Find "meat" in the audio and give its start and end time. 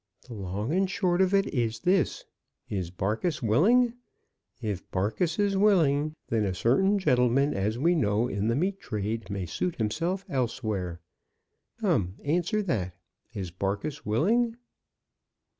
8.55-8.79